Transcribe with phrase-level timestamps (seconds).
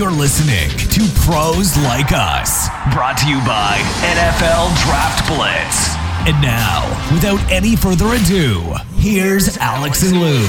[0.00, 5.94] You're listening to Pros Like Us, brought to you by NFL Draft Blitz.
[6.26, 10.46] And now, without any further ado, here's Alex and Lou.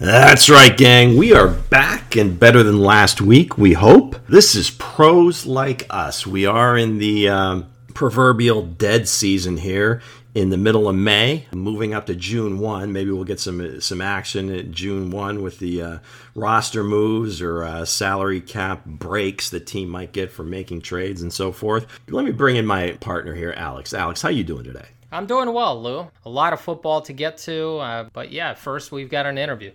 [0.00, 1.16] That's right, gang.
[1.16, 4.16] We are back and better than last week, we hope.
[4.26, 6.26] This is Pros Like Us.
[6.26, 10.00] We are in the um, proverbial dead season here
[10.34, 12.92] in the middle of May, moving up to June 1.
[12.92, 15.98] Maybe we'll get some some action at June 1 with the uh,
[16.34, 21.32] roster moves or uh, salary cap breaks the team might get for making trades and
[21.32, 21.86] so forth.
[22.08, 23.92] Let me bring in my partner here, Alex.
[23.92, 24.86] Alex, how you doing today?
[25.10, 26.10] I'm doing well, Lou.
[26.24, 29.72] A lot of football to get to, uh, but yeah, first we've got an interview.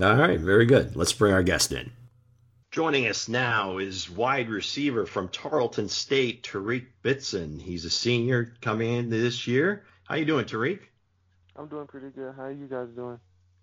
[0.00, 0.96] All right, very good.
[0.96, 1.92] Let's bring our guest in.
[2.72, 7.60] Joining us now is wide receiver from Tarleton State, Tariq Bitson.
[7.60, 9.84] He's a senior coming into this year.
[10.04, 10.78] How you doing, Tariq?
[11.54, 12.34] I'm doing pretty good.
[12.34, 13.20] How are you guys doing?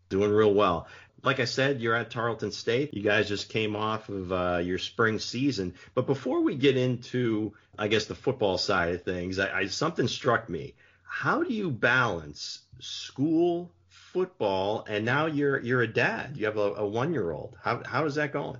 [0.09, 0.85] Doing real well.
[1.23, 2.93] Like I said, you're at Tarleton State.
[2.93, 5.73] You guys just came off of uh, your spring season.
[5.95, 10.07] But before we get into, I guess, the football side of things, I, I, something
[10.07, 10.75] struck me.
[11.01, 16.37] How do you balance school, football, and now you're you're a dad.
[16.37, 17.57] You have a, a one year old.
[17.63, 18.59] How how is that going?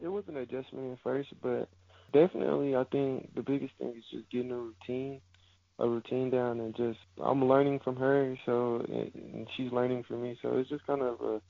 [0.00, 1.68] It was an adjustment at first, but
[2.12, 5.20] definitely I think the biggest thing is just getting a routine,
[5.78, 10.38] a routine down, and just I'm learning from her, so and she's learning from me,
[10.42, 11.40] so it's just kind of a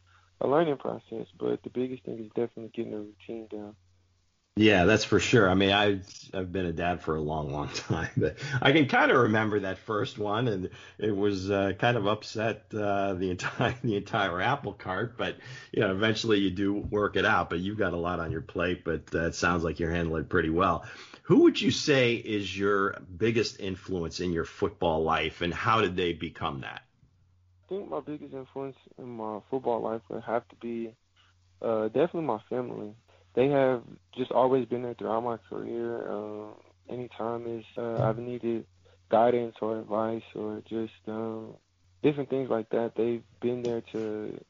[0.40, 1.26] a learning process.
[1.38, 3.74] But the biggest thing is definitely getting a routine down.
[4.58, 5.48] Yeah, that's for sure.
[5.48, 8.86] I mean, I've I've been a dad for a long, long time, but I can
[8.88, 13.30] kind of remember that first one, and it was uh, kind of upset uh, the
[13.30, 15.16] entire the entire apple cart.
[15.16, 15.36] But
[15.72, 17.50] you know, eventually you do work it out.
[17.50, 20.22] But you've got a lot on your plate, but uh, it sounds like you're handling
[20.24, 20.84] it pretty well.
[21.22, 25.94] Who would you say is your biggest influence in your football life, and how did
[25.96, 26.82] they become that?
[27.64, 30.94] I think my biggest influence in my football life would have to be
[31.62, 32.94] uh, definitely my family
[33.38, 33.84] they have
[34.16, 36.10] just always been there throughout my career.
[36.10, 36.48] Uh,
[36.92, 38.66] anytime is uh, I've needed
[39.12, 41.54] guidance or advice or just um,
[42.02, 44.44] different things like that, they've been there to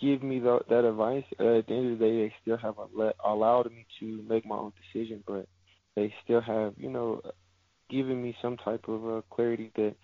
[0.00, 1.24] give me the, that advice.
[1.38, 4.46] Uh, at the end of the day, they still have let, allowed me to make
[4.46, 5.46] my own decision, but
[5.94, 7.20] they still have, you know,
[7.90, 9.94] given me some type of uh, clarity that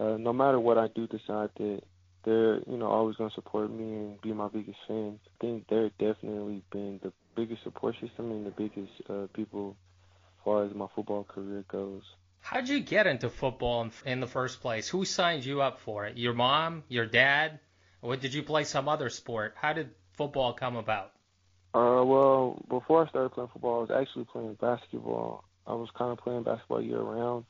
[0.00, 1.82] uh, no matter what I do decide that
[2.24, 5.20] they're, you know, always going to support me and be my biggest fans.
[5.26, 9.76] I think they're definitely been the biggest support system and the biggest uh, people
[10.38, 12.02] as far as my football career goes.
[12.40, 14.88] How'd you get into football in the first place?
[14.88, 16.16] Who signed you up for it?
[16.16, 16.84] Your mom?
[16.88, 17.58] Your dad?
[18.02, 19.54] Or did you play some other sport?
[19.56, 21.12] How did football come about?
[21.74, 25.44] Uh, well, before I started playing football, I was actually playing basketball.
[25.66, 27.44] I was kind of playing basketball year round.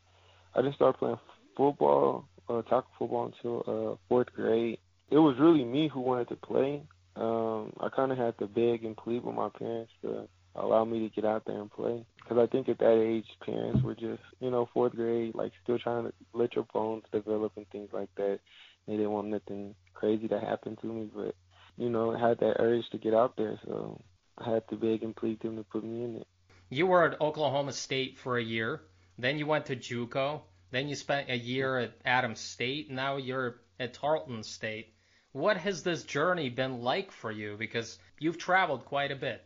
[0.54, 1.18] I didn't start playing
[1.56, 4.78] football, uh, tackle football until uh, fourth grade.
[5.10, 6.82] It was really me who wanted to play.
[7.16, 11.00] Um, I kind of had to beg and plead with my parents to allow me
[11.00, 12.04] to get out there and play.
[12.16, 15.78] Because I think at that age, parents were just, you know, fourth grade, like still
[15.78, 18.40] trying to let your bones develop and things like that.
[18.86, 21.34] They didn't want nothing crazy to happen to me, but,
[21.76, 24.00] you know, I had that urge to get out there, so
[24.38, 26.26] I had to beg and plead them to put me in it.
[26.68, 28.82] You were at Oklahoma State for a year,
[29.18, 33.60] then you went to JUCO, then you spent a year at Adams State, now you're
[33.80, 34.92] at Tarleton State
[35.36, 37.56] what has this journey been like for you?
[37.58, 39.44] Because you've traveled quite a bit.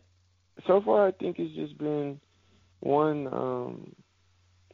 [0.68, 2.20] So far, I think it's just been
[2.78, 3.96] one, um,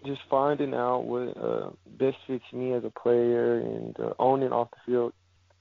[0.04, 4.68] just finding out what uh, best fits me as a player and uh, owning off
[4.72, 5.14] the field,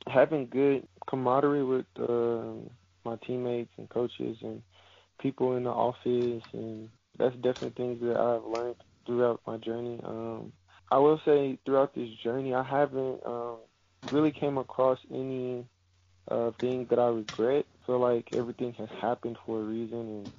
[0.08, 2.52] having good camaraderie with uh,
[3.06, 4.62] my teammates and coaches and
[5.22, 10.02] people in the office, and that's definitely things that I've learned throughout my journey.
[10.04, 10.52] Um,
[10.92, 13.60] I will say throughout this journey, I haven't um,
[14.12, 15.66] really came across any
[16.30, 17.66] uh, thing that I regret.
[17.82, 20.32] I feel like everything has happened for a reason, and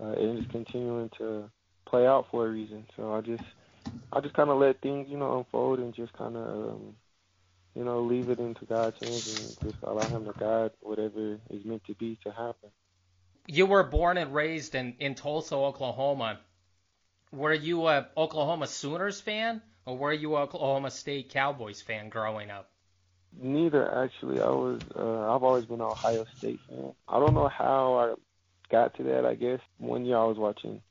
[0.00, 1.50] uh, it is continuing to
[1.88, 2.86] play out for a reason.
[2.96, 3.42] So I just,
[4.12, 6.94] I just kind of let things, you know, unfold and just kind of, um,
[7.74, 11.64] you know, leave it into God's hands and just allow Him to guide whatever is
[11.64, 12.70] meant to be to happen.
[13.46, 16.40] You were born and raised in in Tulsa, Oklahoma.
[17.32, 22.50] Were you a Oklahoma Sooners fan, or were you a Oklahoma State Cowboys fan growing
[22.50, 22.71] up?
[23.40, 24.40] Neither actually.
[24.40, 24.80] I was.
[24.94, 26.92] Uh, I've always been an Ohio State fan.
[27.08, 28.14] I don't know how I
[28.70, 29.24] got to that.
[29.24, 30.82] I guess one year I was watching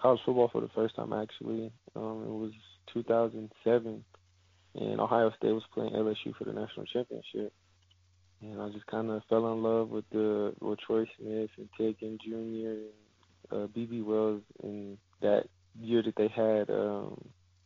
[0.00, 1.12] college football for the first time.
[1.12, 2.52] Actually, um, it was
[2.92, 4.04] 2007,
[4.74, 7.52] and Ohio State was playing LSU for the national championship.
[8.40, 11.96] And I just kind of fell in love with the with Troy Smith and Ted
[11.98, 12.34] Jr.
[12.34, 12.84] and
[13.50, 15.44] uh, BB Wells and that
[15.80, 17.20] year that they had um,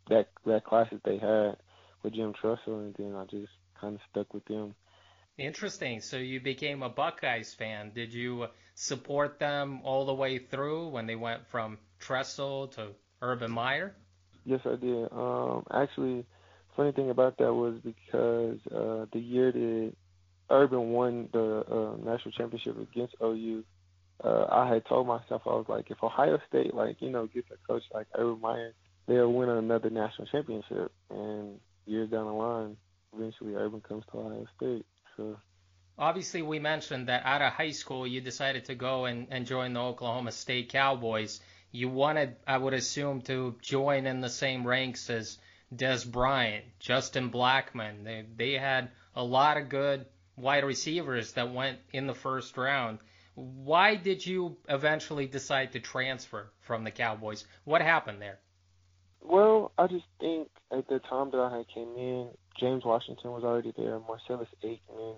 [0.08, 1.56] that that class that they had
[2.02, 3.52] with Jim Tressel, and then I just
[3.82, 4.74] kind of stuck with them.
[5.36, 6.00] Interesting.
[6.00, 7.92] So you became a Buckeyes fan.
[7.94, 12.88] Did you support them all the way through when they went from Tressel to
[13.20, 13.94] Urban Meyer?
[14.44, 15.12] Yes, I did.
[15.12, 16.24] Um, actually,
[16.76, 19.92] funny thing about that was because uh, the year that
[20.50, 23.64] Urban won the uh, national championship against OU,
[24.22, 27.48] uh, I had told myself I was like, if Ohio State, like you know, gets
[27.50, 28.74] a coach like Urban Meyer,
[29.06, 30.92] they'll win another national championship.
[31.10, 32.76] And years down the line,
[33.14, 34.86] eventually Urban comes to Ohio State.
[35.16, 35.36] So.
[35.98, 39.74] Obviously, we mentioned that out of high school, you decided to go and, and join
[39.74, 41.40] the Oklahoma State Cowboys.
[41.70, 45.38] You wanted, I would assume, to join in the same ranks as
[45.74, 48.04] Dez Bryant, Justin Blackmon.
[48.04, 50.06] They they had a lot of good
[50.36, 52.98] wide receivers that went in the first round.
[53.34, 57.46] Why did you eventually decide to transfer from the Cowboys?
[57.64, 58.38] What happened there?
[59.24, 62.28] Well, I just think at the time that I had came in,
[62.58, 65.16] James Washington was already there, Marcellus Ateman,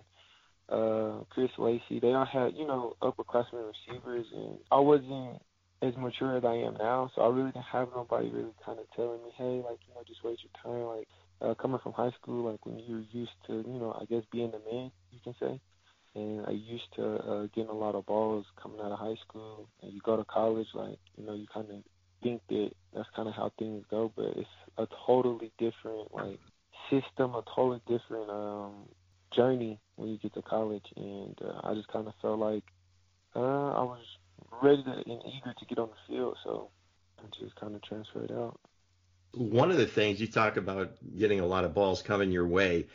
[0.69, 2.01] uh, Chris Lacey.
[2.01, 5.41] They all had, you know, upperclassmen receivers, and I wasn't
[5.83, 8.87] as mature as I am now, so I really didn't have nobody really kind of
[8.95, 10.97] telling me, hey, like, you know, just wait your time.
[10.97, 11.09] Like,
[11.41, 14.53] uh, coming from high school, like when you're used to, you know, I guess being
[14.53, 15.61] the man, you can say.
[16.15, 19.69] And I used to uh, getting a lot of balls coming out of high school.
[19.83, 21.77] And you go to college, like, you know, you kind of
[22.25, 24.49] think that that's kind of how things go, but it's
[24.79, 26.41] a totally different, like,
[26.91, 28.73] system, a totally different um,
[29.31, 30.87] journey when you get to college.
[30.97, 32.65] And uh, I just kind of felt like
[33.37, 34.05] uh, I was
[34.63, 36.71] ready to, and eager to get on the field, so
[37.19, 38.59] I just kind of transferred out.
[39.33, 42.87] One of the things you talk about getting a lot of balls coming your way.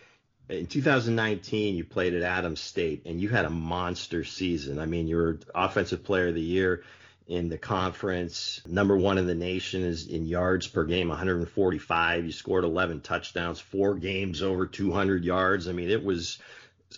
[0.48, 4.80] In 2019, you played at Adams State and you had a monster season.
[4.80, 6.84] I mean, you were Offensive Player of the Year
[7.30, 8.60] in the conference.
[8.68, 12.26] Number one in the nation is in yards per game, 145.
[12.26, 15.68] You scored 11 touchdowns, four games over 200 yards.
[15.68, 16.40] I mean, it was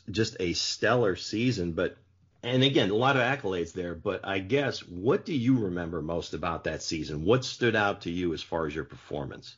[0.09, 1.73] just a stellar season.
[1.73, 1.97] But
[2.43, 6.33] and again, a lot of accolades there, but I guess what do you remember most
[6.33, 7.25] about that season?
[7.25, 9.57] What stood out to you as far as your performance?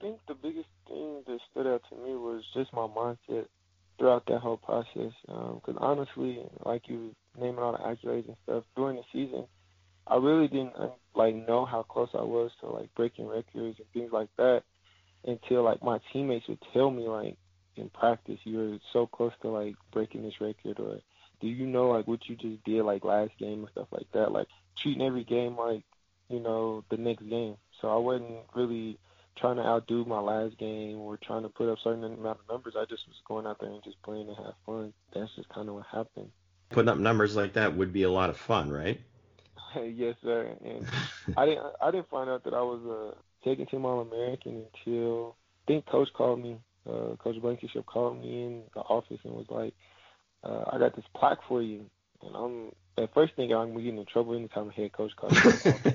[0.00, 3.46] I think the biggest thing that stood out to me was just my mindset
[3.98, 5.12] throughout that whole process.
[5.26, 9.44] Because um, honestly, like you naming all the accolades and stuff during the season,
[10.10, 13.86] I really didn't uh, like know how close I was to like breaking records and
[13.94, 14.64] things like that
[15.24, 17.36] until like my teammates would tell me like
[17.76, 21.00] in practice you're so close to like breaking this record or
[21.40, 24.32] do you know like what you just did like last game and stuff like that?
[24.32, 25.84] Like treating every game like,
[26.28, 27.56] you know, the next game.
[27.80, 28.98] So I wasn't really
[29.36, 32.74] trying to outdo my last game or trying to put up certain amount of numbers.
[32.76, 34.92] I just was going out there and just playing and have fun.
[35.14, 36.30] That's just kind of what happened.
[36.70, 39.00] Putting up numbers like that would be a lot of fun, right?
[39.94, 40.56] yes, sir.
[40.64, 40.86] And
[41.36, 45.36] I didn't I didn't find out that I was a second team All American until
[45.64, 46.58] I think Coach called me.
[46.88, 49.74] Uh, Coach Blankenship called me in the office and was like,
[50.42, 51.84] uh, I got this plaque for you.
[52.22, 52.72] And I'm
[53.02, 55.52] at first thinking I'm getting in trouble anytime a head coach calls me.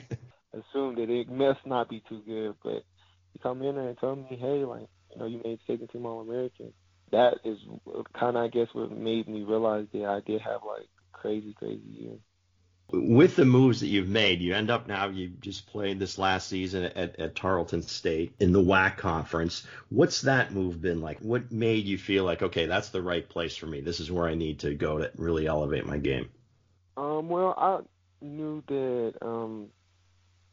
[0.54, 2.84] Assume that it must not be too good, but
[3.34, 6.06] he come in there and told me, hey, like, you know, you made second team
[6.06, 6.72] All American.
[7.12, 7.58] That is
[8.18, 11.82] kind of, I guess, what made me realize that I did have like crazy, crazy
[11.88, 12.18] year
[12.92, 16.48] with the moves that you've made, you end up now, you just played this last
[16.48, 19.66] season at, at Tarleton State in the WAC conference.
[19.90, 21.20] What's that move been like?
[21.20, 23.82] What made you feel like, okay, that's the right place for me?
[23.82, 26.30] This is where I need to go to really elevate my game?
[26.96, 27.80] Um, well, I
[28.24, 29.68] knew that um,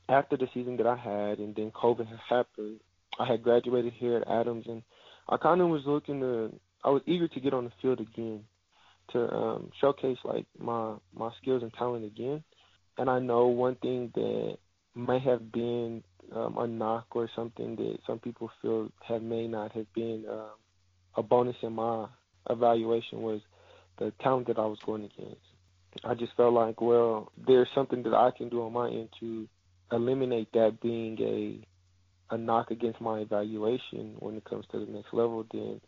[0.08, 2.80] after the season that I had and then COVID happened,
[3.18, 4.82] I had graduated here at Adams and
[5.28, 8.44] I kind of was looking to, I was eager to get on the field again
[9.12, 12.42] to um, showcase like my my skills and talent again.
[12.98, 14.58] And I know one thing that
[14.94, 16.02] may have been
[16.34, 20.50] um, a knock or something that some people feel have may not have been um,
[21.16, 22.06] a bonus in my
[22.50, 23.40] evaluation was
[23.98, 25.40] the talent that I was going against.
[26.04, 29.46] I just felt like, well, there's something that I can do on my end to
[29.90, 31.66] eliminate that being a
[32.34, 35.44] a knock against my evaluation when it comes to the next level.
[35.52, 35.80] Then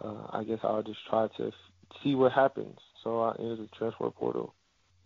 [0.00, 1.50] uh, I guess I'll just try to
[2.02, 2.78] see what happens.
[3.02, 4.54] So I entered the transfer portal.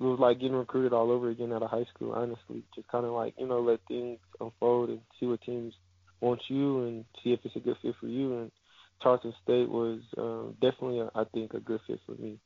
[0.01, 2.65] It was like getting recruited all over again out of high school, honestly.
[2.75, 5.75] Just kind of like, you know, let things unfold and see what teams
[6.21, 8.39] want you and see if it's a good fit for you.
[8.39, 8.53] And
[9.03, 12.39] Tarleton State was um, definitely, I think, a good fit for me.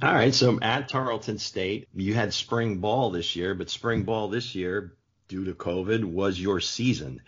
[0.00, 0.34] All right.
[0.34, 4.94] So at Tarleton State, you had spring ball this year, but spring ball this year,
[5.28, 7.20] due to COVID, was your season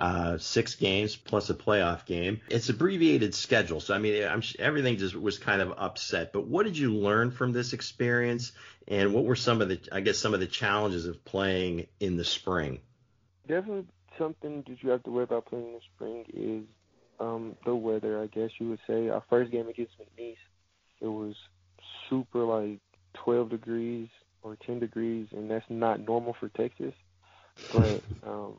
[0.00, 2.40] uh, six games plus a playoff game.
[2.48, 6.32] It's abbreviated schedule, so I mean, I'm, everything just was kind of upset.
[6.32, 8.52] But what did you learn from this experience,
[8.88, 12.16] and what were some of the, I guess, some of the challenges of playing in
[12.16, 12.80] the spring?
[13.46, 13.86] Definitely
[14.18, 16.64] something that you have to worry about playing in the spring is
[17.20, 18.20] um, the weather.
[18.22, 20.36] I guess you would say our first game against McNeese,
[21.00, 21.34] it was
[22.08, 22.80] super like
[23.24, 24.08] 12 degrees
[24.42, 26.94] or 10 degrees, and that's not normal for Texas.
[27.72, 28.56] But um,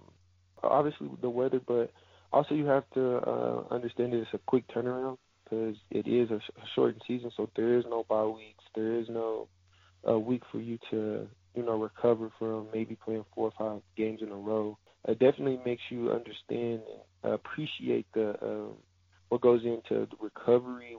[0.63, 1.91] obviously the weather, but
[2.31, 6.39] also you have to uh, understand that it's a quick turnaround because it is a,
[6.39, 8.63] sh- a shortened season, so there is no bye weeks.
[8.75, 9.47] There is no
[10.03, 14.19] a week for you to you know recover from maybe playing four or five games
[14.21, 14.77] in a row.
[15.07, 16.81] It definitely makes you understand
[17.23, 18.73] and appreciate the uh,
[19.29, 20.97] what goes into the recovery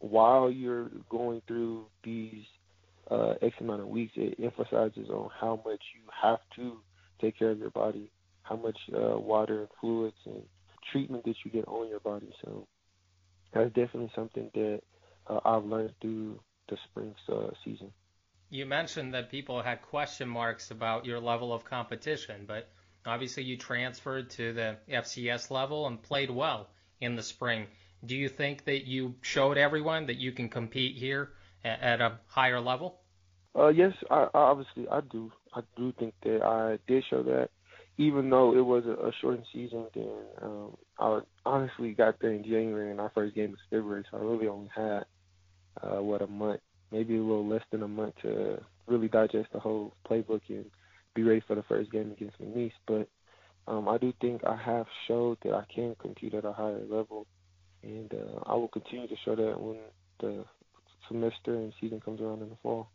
[0.00, 2.44] while you're going through these
[3.10, 4.12] uh, X amount of weeks.
[4.16, 6.78] It emphasizes on how much you have to
[7.20, 8.10] take care of your body,
[8.48, 10.42] how much uh, water and fluids and
[10.92, 12.32] treatment that you get on your body.
[12.44, 12.66] So
[13.52, 14.80] that's definitely something that
[15.26, 17.92] uh, I've learned through the spring uh, season.
[18.50, 22.70] You mentioned that people had question marks about your level of competition, but
[23.04, 26.68] obviously you transferred to the FCS level and played well
[27.00, 27.66] in the spring.
[28.04, 31.32] Do you think that you showed everyone that you can compete here
[31.64, 33.00] at, at a higher level?
[33.58, 35.32] Uh, yes, I, obviously I do.
[35.54, 37.50] I do think that I did show that,
[37.98, 39.86] even though it was a, a shortened season.
[39.94, 40.08] Then
[40.40, 44.20] um, I honestly got there in January, and our first game was February, so I
[44.20, 45.04] really only had
[45.82, 49.60] uh, what a month, maybe a little less than a month to really digest the
[49.60, 50.64] whole playbook and
[51.14, 52.72] be ready for the first game against McNeese.
[52.86, 53.08] But
[53.66, 57.26] um, I do think I have showed that I can compete at a higher level,
[57.82, 59.78] and uh, I will continue to show that when
[60.20, 60.44] the
[61.08, 62.90] semester and season comes around in the fall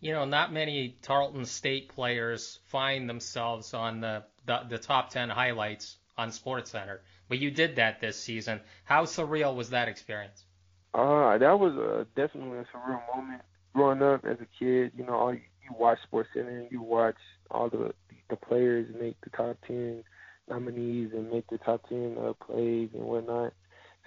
[0.00, 5.28] you know, not many Tarleton State players find themselves on the, the, the top 10
[5.28, 8.60] highlights on SportsCenter, but you did that this season.
[8.84, 10.44] How surreal was that experience?
[10.92, 13.42] Uh, that was a, definitely a surreal moment.
[13.74, 15.40] Growing up as a kid, you know, all you,
[15.78, 17.14] watch SportsCenter and you watch
[17.50, 17.94] all the
[18.28, 20.02] the players make the top 10
[20.48, 23.52] nominees and make the top 10 uh, plays and whatnot.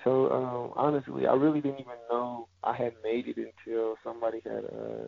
[0.04, 4.66] So um, honestly, I really didn't even know I had made it until somebody had
[4.66, 5.08] uh,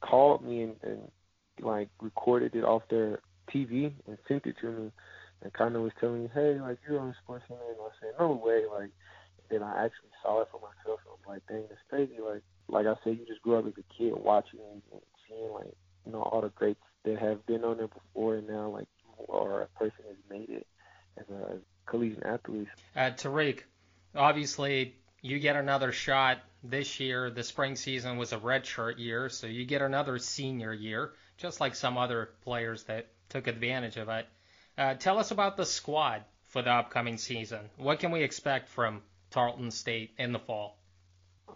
[0.00, 1.10] called me and, and
[1.60, 3.20] like recorded it off their
[3.54, 4.90] TV and sent it to me
[5.42, 8.32] and kind of was telling me, hey, like you're on Sports and I said, no
[8.32, 8.90] way, like.
[9.50, 12.22] Then I actually saw it for myself, and I'm like, dang, that's crazy.
[12.24, 15.74] Like, like I said, you just grew up as a kid watching and seeing like,
[16.06, 18.86] you know, all the greats that have been on there before, and now like
[19.28, 20.66] are a person has made it
[21.18, 22.68] as a collegiate athlete.
[22.96, 23.60] Uh, Tariq,
[24.14, 29.46] obviously you get another shot this year, the spring season was a redshirt year, so
[29.46, 34.26] you get another senior year, just like some other players that took advantage of it.
[34.76, 37.60] Uh, tell us about the squad for the upcoming season.
[37.76, 40.76] What can we expect from Tarleton State in the fall?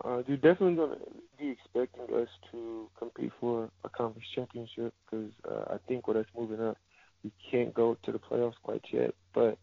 [0.04, 1.06] Uh, you're definitely going to
[1.38, 6.26] be expecting us to compete for a conference championship because uh, I think with us
[6.37, 6.78] moving up,
[7.23, 9.58] we can't go to the playoffs quite yet, but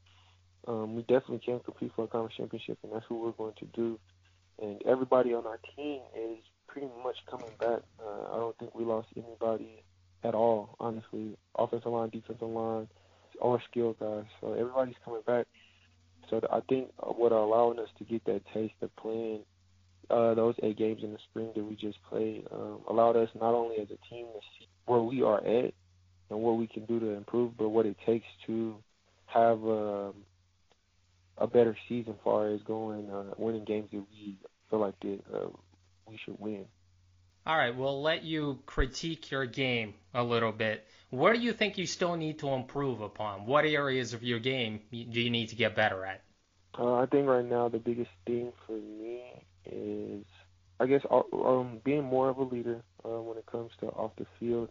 [0.67, 3.65] um, we definitely can compete for a conference championship, and that's what we're going to
[3.65, 4.00] do
[4.62, 7.81] and everybody on our team is pretty much coming back.
[8.00, 9.84] Uh, I don't think we lost anybody
[10.24, 11.38] at all, honestly.
[11.58, 12.88] Offensive line, defensive line,
[13.39, 14.25] all skill guys.
[14.39, 15.48] So everybody's coming back.
[16.29, 19.41] So I think what are allowing us to get that taste of playing
[20.10, 23.53] uh, those eight games in the spring that we just played um, allowed us not
[23.53, 25.74] only as a team to see where we are at
[26.29, 28.75] and what we can do to improve, but what it takes to
[29.25, 30.13] have um,
[31.41, 34.38] a better season far as going uh, winning games that we
[34.69, 35.48] feel like that uh,
[36.05, 36.65] we should win.
[37.45, 40.86] All right, we'll let you critique your game a little bit.
[41.10, 43.48] What do you think you still need to improve upon?
[43.48, 46.21] What areas of your game do you need to get better at?
[46.77, 49.24] Uh, I think right now the biggest thing for me
[49.65, 50.24] is,
[50.79, 54.12] I guess, uh, um, being more of a leader uh, when it comes to off
[54.17, 54.69] the field.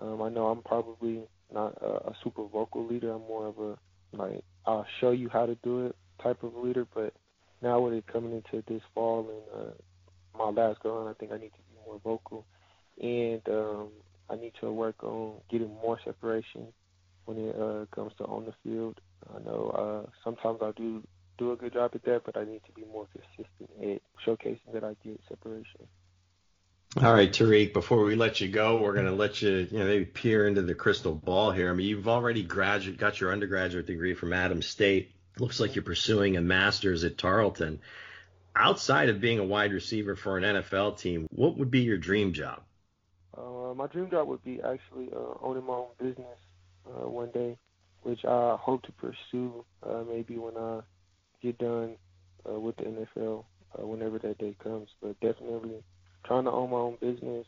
[0.00, 3.12] Um, I know I'm probably not a, a super vocal leader.
[3.12, 3.78] I'm more of a
[4.12, 7.14] like I'll show you how to do it type of leader, but
[7.62, 9.72] now with it coming into this fall and uh,
[10.36, 12.46] my last go I think I need to be more vocal,
[13.00, 13.88] and um,
[14.28, 16.68] I need to work on getting more separation
[17.24, 19.00] when it uh, comes to on the field.
[19.34, 21.02] I know uh, sometimes I do
[21.38, 24.72] do a good job at that, but I need to be more consistent at showcasing
[24.72, 25.86] that I get separation.
[26.96, 29.86] All right, Tariq, before we let you go, we're going to let you, you know,
[29.86, 31.70] maybe peer into the crystal ball here.
[31.70, 35.82] I mean, you've already graduate, got your undergraduate degree from Adams State looks like you're
[35.82, 37.80] pursuing a master's at Tarleton.
[38.54, 42.32] Outside of being a wide receiver for an NFL team, what would be your dream
[42.32, 42.62] job?
[43.36, 46.38] Uh, my dream job would be actually uh, owning my own business
[46.86, 47.56] uh, one day,
[48.02, 50.80] which I hope to pursue uh, maybe when I
[51.40, 51.96] get done
[52.48, 53.44] uh, with the NFL,
[53.78, 54.88] uh, whenever that day comes.
[55.00, 55.82] But definitely
[56.24, 57.46] trying to own my own business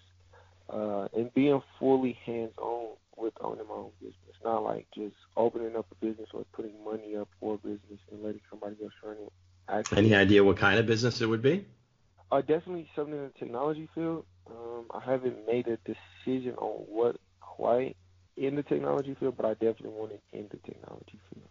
[1.14, 4.16] and being fully hands-on with owning my own business.
[4.44, 8.22] Not like just opening up a business or putting money up for a business and
[8.22, 9.32] letting somebody else run it.
[9.68, 11.64] Actually, Any idea what kind of business it would be?
[12.32, 14.24] Uh, definitely something in the technology field.
[14.50, 17.96] Um, I haven't made a decision on what quite
[18.36, 21.48] in the technology field, but I definitely want it in the technology field.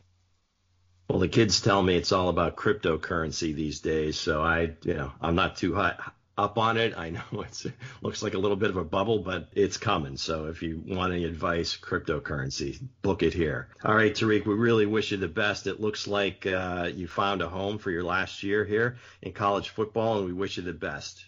[1.09, 5.11] Well, the kids tell me it's all about cryptocurrency these days, so I, you know,
[5.21, 5.95] I'm not too high,
[6.37, 6.97] up on it.
[6.97, 7.65] I know it
[8.01, 10.17] looks like a little bit of a bubble, but it's coming.
[10.17, 13.67] So if you want any advice, cryptocurrency, book it here.
[13.83, 15.67] All right, Tariq, we really wish you the best.
[15.67, 19.69] It looks like uh, you found a home for your last year here in college
[19.69, 21.25] football, and we wish you the best.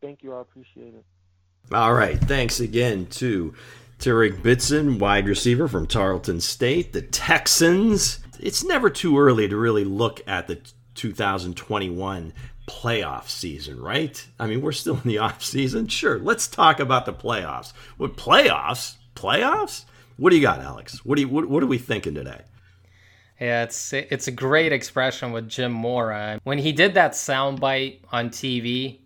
[0.00, 0.34] Thank you.
[0.34, 1.04] I appreciate it.
[1.72, 2.20] All right.
[2.20, 3.54] Thanks again to
[3.98, 8.20] Tariq Bitson, wide receiver from Tarleton State, the Texans.
[8.38, 10.60] It's never too early to really look at the
[10.94, 12.32] 2021
[12.66, 14.26] playoff season, right?
[14.38, 15.88] I mean, we're still in the off season.
[15.88, 17.72] Sure, let's talk about the playoffs.
[17.96, 18.96] What playoffs?
[19.14, 19.84] Playoffs?
[20.16, 21.04] What do you got, Alex?
[21.04, 22.42] What do you what, what are we thinking today?
[23.40, 26.38] Yeah, it's it's a great expression with Jim Mora.
[26.44, 29.00] When he did that soundbite on TV,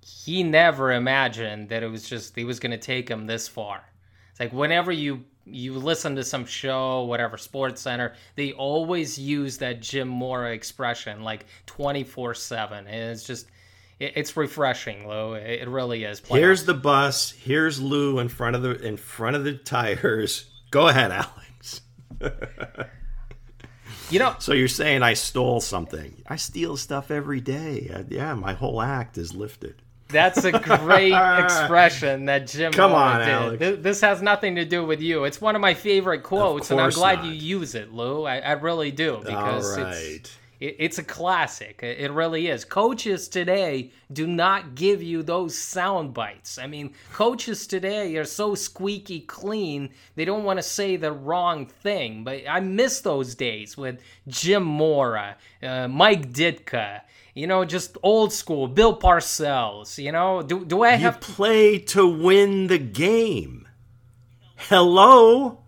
[0.00, 3.82] he never imagined that it was just he was going to take him this far.
[4.30, 9.58] It's like whenever you you listen to some show, whatever, Sports Center, they always use
[9.58, 12.86] that Jim Mora expression like 24 7.
[12.86, 13.46] And it's just,
[13.98, 15.34] it, it's refreshing, Lou.
[15.34, 16.20] It, it really is.
[16.20, 16.38] Playoff.
[16.38, 17.32] Here's the bus.
[17.32, 20.46] Here's Lou in front of the in front of the tires.
[20.70, 21.80] Go ahead, Alex.
[24.10, 24.36] you know.
[24.38, 26.22] So you're saying I stole something?
[26.26, 28.04] I steal stuff every day.
[28.08, 29.81] Yeah, my whole act is lifted.
[30.12, 33.28] That's a great expression that Jim Come on, did.
[33.28, 33.82] Alex.
[33.82, 35.24] This has nothing to do with you.
[35.24, 37.26] It's one of my favorite quotes, and I'm glad not.
[37.26, 38.24] you use it, Lou.
[38.24, 41.80] I, I really do because it's it, it's a classic.
[41.82, 42.64] It really is.
[42.64, 46.56] Coaches today do not give you those sound bites.
[46.56, 51.66] I mean, coaches today are so squeaky clean, they don't want to say the wrong
[51.66, 52.22] thing.
[52.22, 57.00] But I miss those days with Jim Mora, uh, Mike Ditka
[57.34, 60.02] you know, just old school, Bill Parcells.
[60.02, 63.66] You know, do do I have you play to win the game?
[64.56, 65.60] Hello,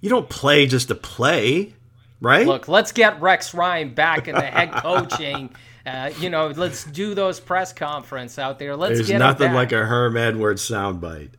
[0.00, 1.74] you don't play just to play,
[2.20, 2.46] right?
[2.46, 5.54] Look, let's get Rex Ryan back in the head coaching.
[5.86, 8.74] Uh, you know, let's do those press conference out there.
[8.74, 11.30] Let's There's get nothing like a Herm Edwards soundbite.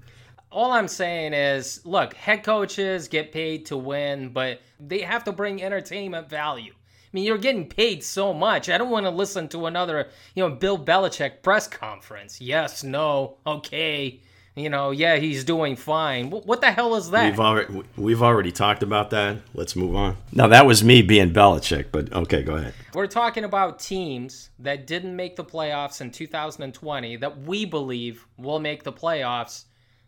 [0.50, 5.34] All I'm saying is, look, head coaches get paid to win, but they have to
[5.34, 6.74] bring entertainment value.
[7.08, 8.70] I mean, you're getting paid so much.
[8.70, 12.42] I don't want to listen to another, you know, Bill Belichick press conference.
[12.42, 14.20] Yes, no, okay.
[14.58, 16.32] You know, yeah, he's doing fine.
[16.32, 17.30] What the hell is that?
[17.30, 19.38] We've already we've already talked about that.
[19.54, 20.18] Let's move on.
[20.34, 22.74] Now that was me being Belichick, but okay, go ahead.
[22.94, 28.60] We're talking about teams that didn't make the playoffs in 2020 that we believe will
[28.60, 29.66] make the playoffs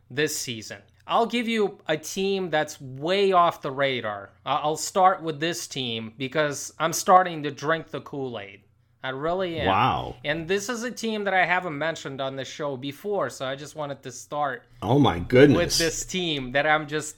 [0.09, 0.81] this season.
[1.09, 4.29] I'll give you a team that's way off the radar.
[4.45, 8.61] I'll start with this team because I'm starting to drink the Kool Aid.
[9.03, 9.67] I really am.
[9.67, 10.15] Wow.
[10.23, 13.55] And this is a team that I haven't mentioned on the show before, so I
[13.55, 14.63] just wanted to start.
[14.81, 15.57] Oh my goodness.
[15.57, 17.15] With this team that I'm just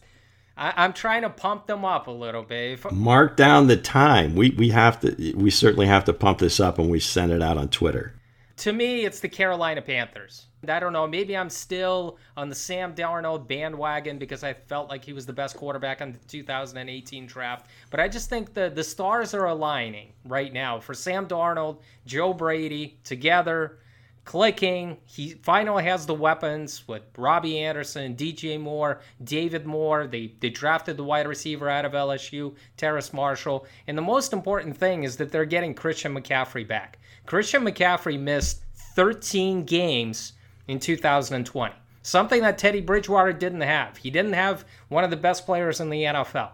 [0.56, 2.74] I, am trying to pump them up a little bit.
[2.74, 4.36] If, Mark down the time.
[4.36, 7.42] We we have to we certainly have to pump this up and we send it
[7.42, 8.14] out on Twitter.
[8.58, 10.46] To me, it's the Carolina Panthers.
[10.68, 11.08] I don't know.
[11.08, 15.34] Maybe I'm still on the Sam Darnold bandwagon because I felt like he was the
[15.34, 17.68] best quarterback on the 2018 draft.
[17.90, 22.34] But I just think the the stars are aligning right now for Sam Darnold, Joe
[22.34, 23.80] Brady together,
[24.24, 24.98] clicking.
[25.06, 30.06] He finally has the weapons with Robbie Anderson, DJ Moore, David Moore.
[30.06, 33.66] They they drafted the wide receiver out of LSU, Terrace Marshall.
[33.88, 37.00] And the most important thing is that they're getting Christian McCaffrey back.
[37.26, 38.64] Christian McCaffrey missed
[38.96, 40.34] 13 games
[40.72, 41.76] in 2020.
[42.04, 43.98] Something that Teddy Bridgewater didn't have.
[43.98, 46.52] He didn't have one of the best players in the NFL.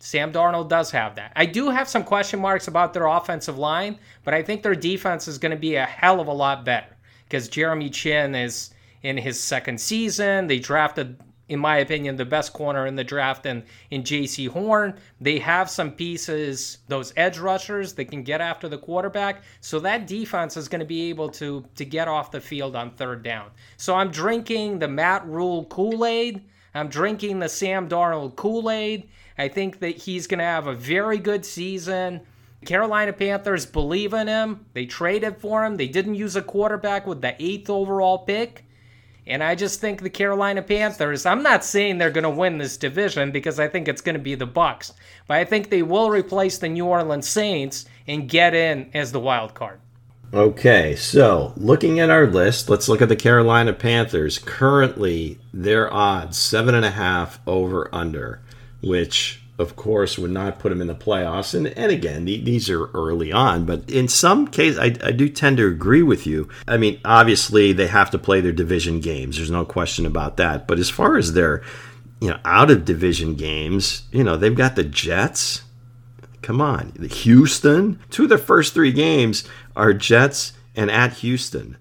[0.00, 1.32] Sam Darnold does have that.
[1.36, 5.28] I do have some question marks about their offensive line, but I think their defense
[5.28, 8.70] is going to be a hell of a lot better because Jeremy Chinn is
[9.02, 10.48] in his second season.
[10.48, 11.18] They drafted
[11.48, 14.94] in my opinion, the best corner in the draft and in Jaycee Horn.
[15.20, 19.42] They have some pieces, those edge rushers that can get after the quarterback.
[19.60, 22.90] So that defense is going to be able to to get off the field on
[22.92, 23.50] third down.
[23.76, 26.42] So I'm drinking the Matt Rhule Kool-Aid.
[26.74, 29.08] I'm drinking the Sam Darnold Kool-Aid.
[29.38, 32.22] I think that he's going to have a very good season.
[32.64, 34.66] Carolina Panthers believe in him.
[34.72, 35.76] They traded for him.
[35.76, 38.65] They didn't use a quarterback with the eighth overall pick.
[39.26, 42.76] And I just think the Carolina Panthers, I'm not saying they're going to win this
[42.76, 44.92] division because I think it's going to be the Bucs,
[45.26, 49.20] but I think they will replace the New Orleans Saints and get in as the
[49.20, 49.80] wild card.
[50.32, 54.38] Okay, so looking at our list, let's look at the Carolina Panthers.
[54.38, 58.42] Currently, their odds seven and a half over under,
[58.82, 61.54] which of course would not put them in the playoffs.
[61.54, 65.56] And and again, these are early on, but in some cases, I, I do tend
[65.58, 66.48] to agree with you.
[66.68, 69.36] I mean, obviously they have to play their division games.
[69.36, 70.66] There's no question about that.
[70.66, 71.62] But as far as their
[72.20, 75.62] you know out of division games, you know they've got the Jets.
[76.42, 77.98] Come on, Houston.
[78.10, 81.76] Two of their first three games are Jets and at Houston.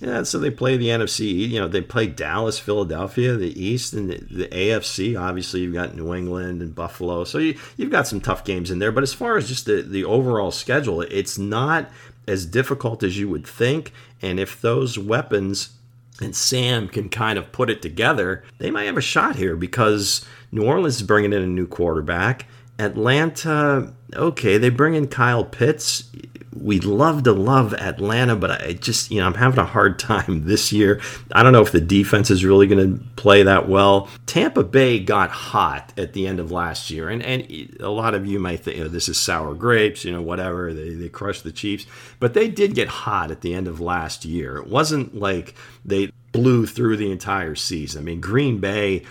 [0.00, 1.48] Yeah, so they play the NFC.
[1.48, 5.20] You know, they play Dallas, Philadelphia, the East, and the, the, AFC.
[5.20, 7.24] Obviously, you've got New England and Buffalo.
[7.24, 8.92] So you, have got some tough games in there.
[8.92, 11.88] But as far as just the, the overall schedule, it's not
[12.26, 13.92] as difficult as you would think.
[14.20, 15.70] And if those weapons
[16.20, 20.24] and Sam can kind of put it together, they might have a shot here because
[20.50, 22.46] New Orleans is bringing in a new quarterback.
[22.78, 26.10] Atlanta, okay, they bring in Kyle Pitts
[26.54, 30.44] we'd love to love Atlanta, but I just, you know, I'm having a hard time
[30.44, 31.00] this year.
[31.32, 34.08] I don't know if the defense is really going to play that well.
[34.26, 38.26] Tampa Bay got hot at the end of last year, and, and a lot of
[38.26, 40.72] you might think, you know, this is sour grapes, you know, whatever.
[40.72, 41.86] They, they crushed the Chiefs,
[42.20, 44.58] but they did get hot at the end of last year.
[44.58, 45.54] It wasn't like
[45.84, 48.02] they blew through the entire season.
[48.02, 49.04] I mean, Green Bay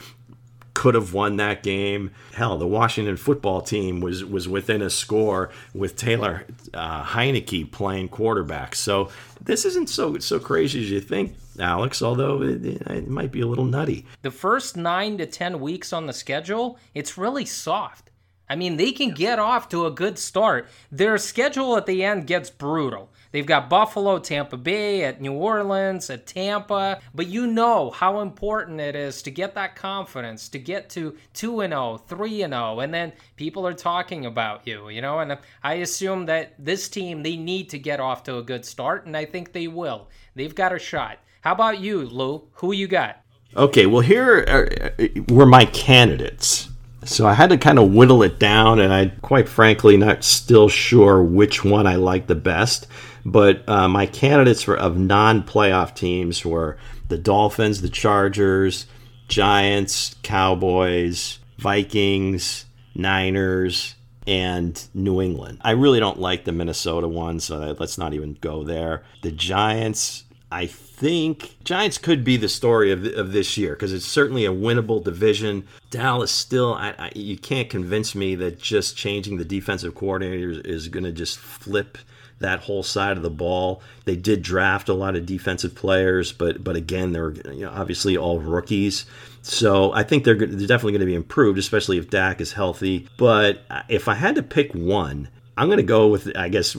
[0.74, 2.12] could have won that game.
[2.34, 8.10] Hell, the Washington football team was was within a score with Taylor uh, Heinicke playing
[8.10, 8.76] quarterback.
[8.76, 9.10] So
[9.42, 12.02] this isn't so so crazy as you think, Alex.
[12.02, 14.06] Although it, it might be a little nutty.
[14.22, 18.12] The first nine to ten weeks on the schedule, it's really soft.
[18.50, 20.68] I mean, they can get off to a good start.
[20.92, 23.10] Their schedule at the end gets brutal.
[23.32, 27.00] They've got Buffalo, Tampa Bay, at New Orleans, at Tampa.
[27.16, 31.62] But you know how important it is to get that confidence, to get to 2
[31.62, 35.20] and 0, 3 and 0, and then people are talking about you, you know?
[35.20, 39.06] And I assume that this team, they need to get off to a good start,
[39.06, 40.10] and I think they will.
[40.36, 41.20] They've got a shot.
[41.42, 42.48] How about you, Lou?
[42.56, 43.22] Who you got?
[43.56, 46.70] Okay, well, here are, uh, were my candidates.
[47.04, 50.70] So I had to kind of whittle it down, and I quite frankly not still
[50.70, 52.88] sure which one I like the best.
[53.26, 58.88] But uh, my candidates for of non-playoff teams were the Dolphins, the Chargers,
[59.28, 63.96] Giants, Cowboys, Vikings, Niners,
[64.28, 65.60] and New England.
[65.62, 69.04] I really don't like the Minnesota one, so let's not even go there.
[69.22, 74.06] The Giants, I think Giants could be the story of, of this year because it's
[74.06, 75.68] certainly a winnable division.
[75.90, 80.88] Dallas still, I, I, you can't convince me that just changing the defensive coordinator is
[80.90, 81.98] going to just flip
[82.42, 83.82] that whole side of the ball.
[84.06, 88.18] They did draft a lot of defensive players, but but again, they're you know, obviously
[88.18, 89.06] all rookies.
[89.44, 93.08] So I think they're, they're definitely going to be improved, especially if Dak is healthy.
[93.18, 96.76] But if I had to pick one, I'm going to go with I guess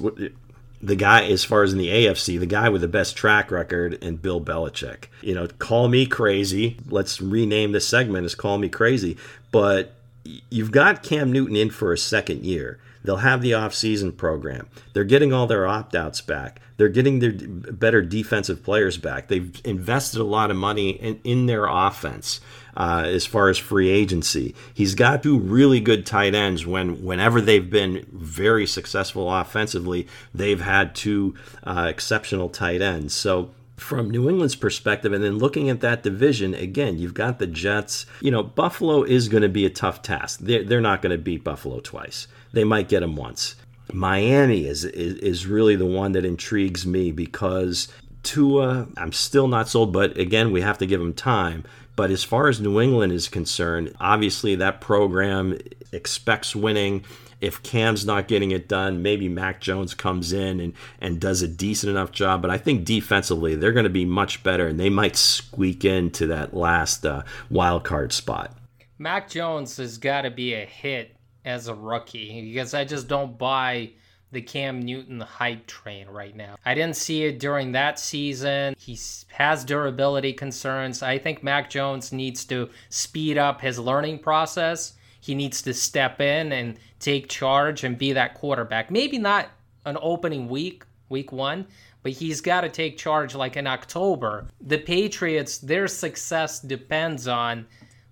[0.83, 4.03] the guy as far as in the AFC, the guy with the best track record,
[4.03, 5.05] and Bill Belichick.
[5.21, 6.77] You know, call me crazy.
[6.89, 9.17] Let's rename this segment as "Call Me Crazy,"
[9.53, 12.79] but you've got Cam Newton in for a second year.
[13.05, 14.69] They'll have the off-season program.
[14.93, 16.61] They're getting all their opt-outs back.
[16.77, 19.29] They're getting their better defensive players back.
[19.29, 22.41] They've invested a lot of money in, in their offense
[22.77, 24.55] uh, as far as free agency.
[24.73, 26.65] He's got two really good tight ends.
[26.65, 33.15] When whenever they've been very successful offensively, they've had two uh, exceptional tight ends.
[33.15, 33.51] So
[33.83, 38.07] from New England's perspective, and then looking at that division, again, you've got the Jets.
[38.21, 40.41] You know, Buffalo is going to be a tough task.
[40.41, 42.27] They're, they're not going to beat Buffalo twice.
[42.53, 43.57] They might get them once.
[43.93, 47.89] Miami is, is, is really the one that intrigues me because
[48.23, 51.65] Tua, I'm still not sold, but again, we have to give him time.
[51.95, 55.59] But as far as New England is concerned, obviously that program
[55.93, 57.05] expects winning.
[57.43, 61.49] If Cam's not getting it done, maybe Mac Jones comes in and, and does a
[61.49, 62.41] decent enough job.
[62.41, 66.29] But I think defensively, they're going to be much better and they might squeak into
[66.29, 68.57] that last uh, wild card spot.
[68.99, 73.37] Mac Jones has got to be a hit as a rookie because I just don't
[73.37, 73.91] buy
[74.31, 76.57] the Cam Newton hype train right now.
[76.65, 78.75] I didn't see it during that season.
[78.79, 81.03] He has durability concerns.
[81.03, 84.95] I think Mac Jones needs to speed up his learning process.
[85.23, 88.91] He needs to step in and take charge and be that quarterback.
[88.91, 89.51] Maybe not
[89.87, 91.69] an opening week, week one,
[92.03, 94.49] but he's got to take charge like in October.
[94.61, 97.67] The Patriots, their success depends on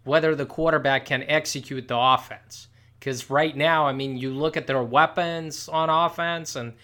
[0.05, 2.69] whether the quarterback can execute the offense.
[3.01, 6.75] Because right now, I mean, you look at their weapons on offense and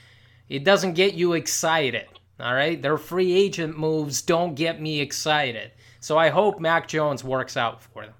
[0.48, 2.06] it doesn't get you excited.
[2.40, 2.82] All right.
[2.82, 5.70] Their free agent moves don't get me excited.
[6.00, 8.14] So I hope Mac Jones works out for them.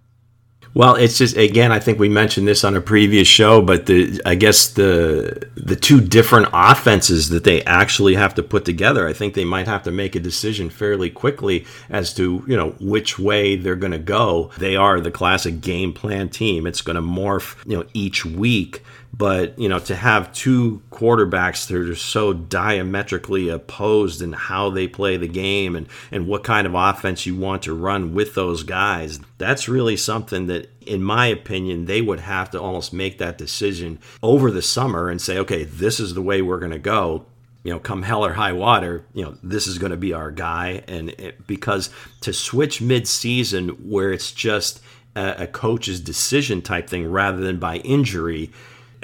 [0.77, 4.21] Well, it's just again, I think we mentioned this on a previous show, but the
[4.27, 9.15] I guess the the two different offenses that they actually have to put together, I
[9.15, 13.19] think they might have to make a decision fairly quickly as to you know which
[13.19, 14.51] way they're going to go.
[14.59, 16.67] They are the classic game plan team.
[16.67, 18.83] It's going to morph you know each week
[19.17, 24.87] but you know to have two quarterbacks that are so diametrically opposed in how they
[24.87, 28.63] play the game and and what kind of offense you want to run with those
[28.63, 33.39] guys that's really something that in my opinion they would have to almost make that
[33.39, 37.25] decision over the summer and say okay this is the way we're going to go
[37.65, 40.31] you know, come hell or high water, you know, this is going to be our
[40.31, 40.85] guy.
[40.87, 44.81] And it, because to switch mid-season where it's just
[45.17, 48.53] a, a coach's decision type thing rather than by injury,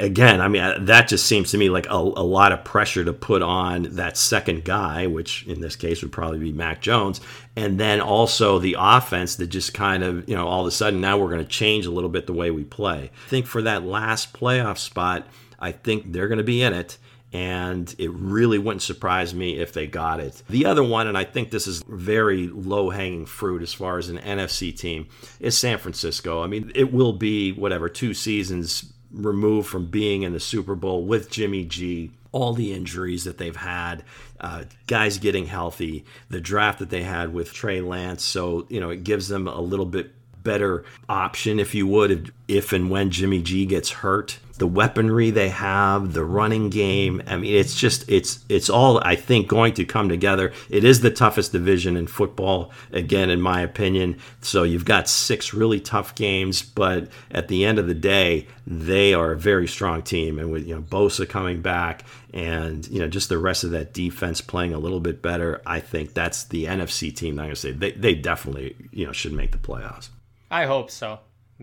[0.02, 3.12] again, I mean, that just seems to me like a, a, lot of pressure to
[3.12, 7.20] put on that second guy, which in this case would probably be Mac Jones.
[7.54, 11.00] And then also the offense that just kind of, you know, all of a sudden
[11.00, 13.10] now we're going to change a little bit the way we play.
[13.26, 15.26] I think for that last playoff spot,
[15.60, 16.98] I think they're going to be in it.
[17.34, 20.42] And it really wouldn't surprise me if they got it.
[20.50, 24.10] The other one, and I think this is very low hanging fruit as far as
[24.10, 25.08] an NFC team,
[25.40, 26.42] is San Francisco.
[26.42, 31.04] I mean, it will be whatever, two seasons removed from being in the Super Bowl
[31.04, 34.04] with Jimmy G, all the injuries that they've had,
[34.40, 38.24] uh, guys getting healthy, the draft that they had with Trey Lance.
[38.24, 42.30] So, you know, it gives them a little bit better option, if you would, if,
[42.48, 47.20] if and when Jimmy G gets hurt the weaponry they have, the running game.
[47.26, 50.52] I mean, it's just it's it's all I think going to come together.
[50.70, 54.18] It is the toughest division in football, again, in my opinion.
[54.40, 59.14] So you've got six really tough games, but at the end of the day, they
[59.14, 60.38] are a very strong team.
[60.38, 63.92] And with you know Bosa coming back and you know just the rest of that
[63.92, 67.40] defense playing a little bit better, I think that's the NFC team.
[67.40, 70.10] I'm gonna say they they definitely you know should make the playoffs.
[70.52, 71.18] I hope so.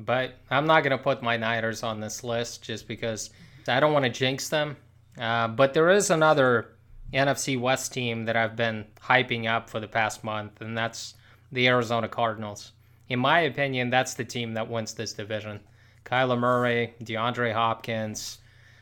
[0.06, 3.30] But I'm not going to put my Niners on this list just because
[3.68, 4.78] I don't want to jinx them.
[5.18, 6.76] Uh, but there is another
[7.14, 11.16] NFC West team that I've been hyping up for the past month, and that's
[11.52, 12.72] the Arizona Cardinals.
[13.10, 15.60] In my opinion, that's the team that wins this division.
[16.06, 18.38] Kyler Murray, DeAndre Hopkins,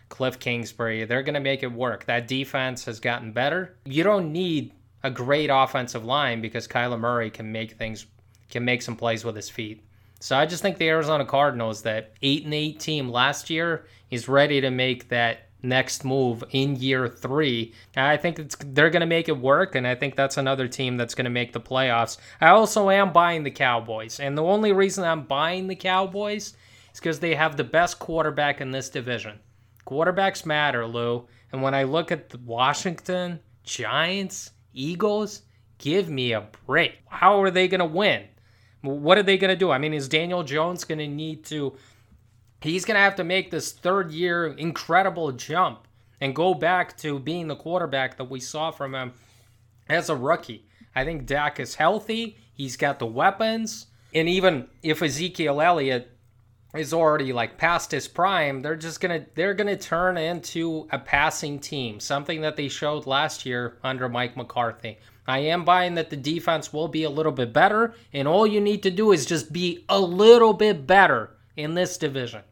[0.10, 2.06] Cliff Kingsbury, they're going to make it work.
[2.06, 3.76] That defense has gotten better.
[3.86, 8.06] You don't need a great offensive line because Kyler Murray can make things,
[8.50, 9.84] can make some plays with his feet.
[10.20, 14.28] So I just think the Arizona Cardinals, that eight and eight team last year, is
[14.28, 17.74] ready to make that next move in year three.
[17.96, 18.38] I think
[18.74, 21.32] they're going to make it work, and I think that's another team that's going to
[21.32, 22.18] make the playoffs.
[22.42, 26.54] I also am buying the Cowboys, and the only reason I'm buying the Cowboys
[26.94, 29.40] is because they have the best quarterback in this division.
[29.86, 31.28] Quarterbacks matter, Lou.
[31.52, 35.44] And when I look at the Washington, Giants, Eagles,
[35.78, 37.00] give me a break.
[37.08, 38.26] How are they going to win?
[38.88, 39.72] What are they going to do?
[39.72, 41.76] I mean, is Daniel Jones going to need to.
[42.62, 45.88] He's going to have to make this third year incredible jump
[46.20, 49.14] and go back to being the quarterback that we saw from him
[49.88, 50.66] as a rookie.
[50.96, 52.38] I think Dak is healthy.
[52.54, 53.88] He's got the weapons.
[54.14, 56.12] And even if Ezekiel Elliott
[56.76, 61.60] is already like past his prime, they're just gonna they're gonna turn into a passing
[61.60, 64.98] team, something that they showed last year under Mike McCarthy.
[65.28, 68.62] I am buying that the defense will be a little bit better, and all you
[68.62, 72.44] need to do is just be a little bit better in this division.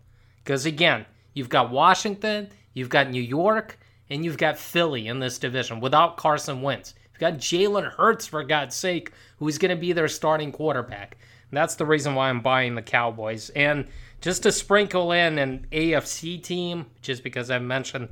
[0.43, 5.39] Because again, you've got Washington, you've got New York, and you've got Philly in this
[5.39, 6.93] division without Carson Wentz.
[7.13, 11.17] You've got Jalen Hurts, for God's sake, who's going to be their starting quarterback.
[11.49, 13.49] And that's the reason why I'm buying the Cowboys.
[13.51, 13.87] And
[14.19, 18.09] just to sprinkle in an AFC team, just because I mentioned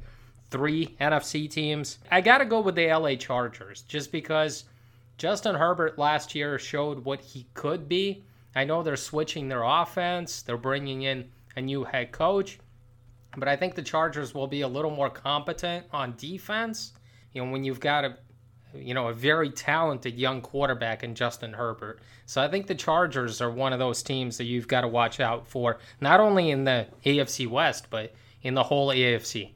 [0.53, 1.97] three NFC teams.
[2.11, 4.65] I got to go with the LA Chargers just because
[5.17, 8.23] Justin Herbert last year showed what he could be.
[8.55, 12.59] I know they're switching their offense, they're bringing in a new head coach,
[13.35, 16.93] but I think the Chargers will be a little more competent on defense.
[17.33, 18.17] You know, when you've got a
[18.75, 21.99] you know, a very talented young quarterback in Justin Herbert.
[22.25, 25.19] So I think the Chargers are one of those teams that you've got to watch
[25.19, 29.51] out for, not only in the AFC West, but in the whole AFC.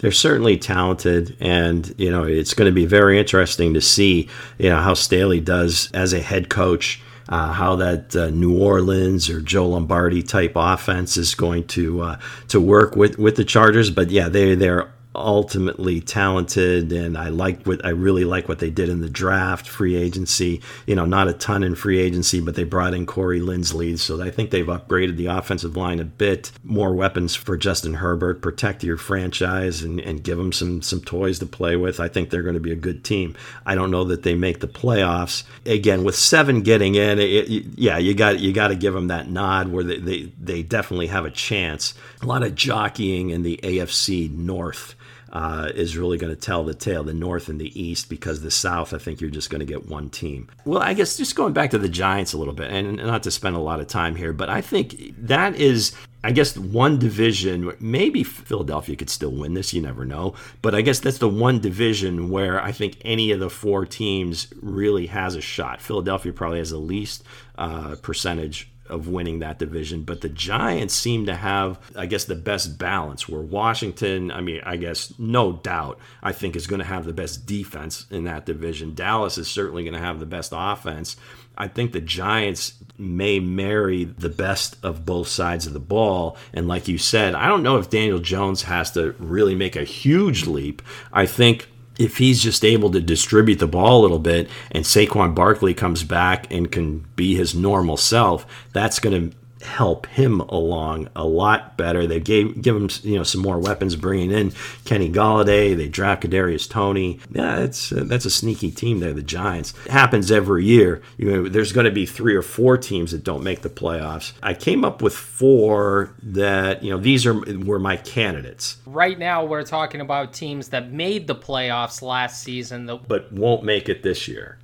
[0.00, 4.28] They're certainly talented, and you know it's going to be very interesting to see
[4.58, 7.00] you know how Staley does as a head coach.
[7.26, 12.18] Uh, how that uh, New Orleans or Joe Lombardi type offense is going to uh,
[12.48, 17.64] to work with, with the Chargers, but yeah, they they're ultimately talented, and I like
[17.64, 20.60] what I really like what they did in the draft, free agency.
[20.86, 24.20] You know, not a ton in free agency, but they brought in Corey Linsley, so
[24.22, 26.50] I think they've upgraded the offensive line a bit.
[26.62, 31.38] More weapons for Justin Herbert, protect your franchise, and, and give them some some toys
[31.38, 32.00] to play with.
[32.00, 33.36] I think they're going to be a good team.
[33.64, 37.18] I don't know that they make the playoffs again with seven getting in.
[37.18, 40.62] It, yeah, you got you got to give them that nod where they, they they
[40.62, 41.94] definitely have a chance.
[42.22, 44.94] A lot of jockeying in the AFC North
[45.34, 48.50] uh, is really going to tell the tale, the North and the East, because the
[48.50, 50.48] South, I think you're just going to get one team.
[50.64, 53.30] Well, I guess just going back to the Giants a little bit, and not to
[53.30, 55.92] spend a lot of time here, but I think that is
[56.24, 60.34] I guess one division, maybe Philadelphia could still win this, you never know.
[60.62, 64.48] But I guess that's the one division where I think any of the four teams
[64.62, 65.82] really has a shot.
[65.82, 67.24] Philadelphia probably has the least
[67.58, 70.02] uh, percentage of winning that division.
[70.02, 73.28] But the Giants seem to have, I guess, the best balance.
[73.28, 77.12] Where Washington, I mean, I guess, no doubt, I think is going to have the
[77.12, 78.94] best defense in that division.
[78.94, 81.16] Dallas is certainly going to have the best offense.
[81.56, 86.36] I think the Giants may marry the best of both sides of the ball.
[86.52, 89.84] And like you said, I don't know if Daniel Jones has to really make a
[89.84, 90.82] huge leap.
[91.12, 95.34] I think if he's just able to distribute the ball a little bit and Saquon
[95.34, 101.08] Barkley comes back and can be his normal self, that's going to help him along
[101.16, 102.06] a lot better.
[102.06, 104.52] They gave give him you know some more weapons, bringing in
[104.84, 105.76] Kenny Golladay.
[105.76, 107.20] They draft Kadarius Toney.
[107.30, 109.12] Yeah, it's uh, that's a sneaky team there.
[109.12, 111.02] The Giants it happens every year.
[111.16, 114.32] You know, there's going to be three or four teams that don't make the playoffs.
[114.42, 118.76] I came up with four that you know these are were my candidates.
[118.86, 123.88] Right now, we're talking about teams that made the playoffs last season, but won't make
[123.88, 124.58] it this year.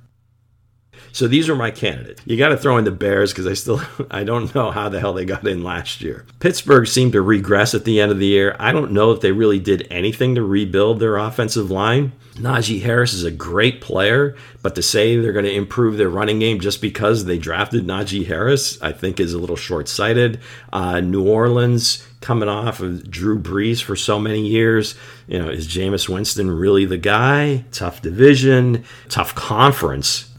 [1.13, 2.21] So these are my candidates.
[2.25, 4.99] You got to throw in the Bears because I still I don't know how the
[4.99, 6.25] hell they got in last year.
[6.39, 8.55] Pittsburgh seemed to regress at the end of the year.
[8.59, 12.13] I don't know if they really did anything to rebuild their offensive line.
[12.35, 16.39] Najee Harris is a great player, but to say they're going to improve their running
[16.39, 20.39] game just because they drafted Najee Harris, I think is a little short sighted.
[20.71, 24.95] Uh, New Orleans coming off of Drew Brees for so many years.
[25.27, 27.65] You know, is Jameis Winston really the guy?
[27.71, 30.30] Tough division, tough conference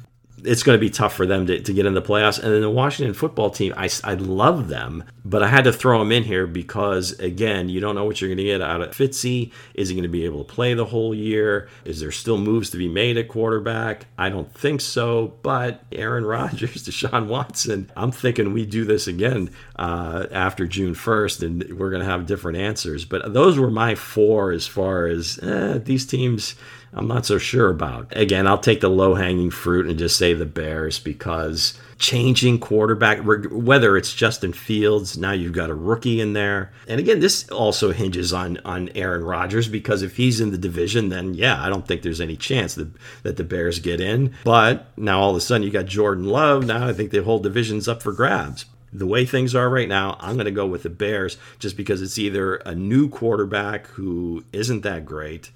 [0.45, 2.43] it's going to be tough for them to, to get in the playoffs.
[2.43, 5.99] And then the Washington football team, I, I love them, but I had to throw
[5.99, 8.91] them in here because, again, you don't know what you're going to get out of
[8.91, 9.53] Fitzy.
[9.75, 11.69] Is he going to be able to play the whole year?
[11.85, 14.07] Is there still moves to be made at quarterback?
[14.19, 19.51] I don't think so, but Aaron Rodgers, Deshaun Watson, I'm thinking we do this again
[19.77, 23.05] uh, after June 1st and we're going to have different answers.
[23.05, 26.55] But those were my four as far as eh, these teams
[26.95, 28.15] I'm not so sure about.
[28.15, 33.21] Again, I'll take the low hanging fruit and just say the Bears because changing quarterback,
[33.51, 36.71] whether it's Justin Fields, now you've got a rookie in there.
[36.87, 41.09] And again, this also hinges on, on Aaron Rodgers because if he's in the division,
[41.09, 42.91] then yeah, I don't think there's any chance that,
[43.23, 44.35] that the Bears get in.
[44.45, 46.67] But now all of a sudden you got Jordan Love.
[46.67, 50.19] Now I think the whole division's up for grabs the way things are right now,
[50.21, 54.45] I'm going to go with the Bears just because it's either a new quarterback who
[54.53, 55.51] isn't that great